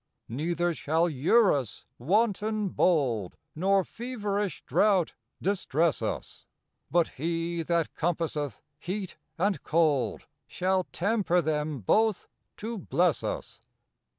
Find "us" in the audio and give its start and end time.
6.01-6.47, 13.23-13.61